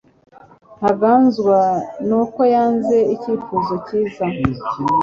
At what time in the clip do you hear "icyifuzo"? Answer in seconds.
3.15-3.73